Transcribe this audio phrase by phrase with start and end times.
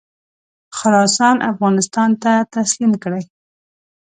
[0.77, 3.23] خراسان افغانستان ته تسلیم کړي.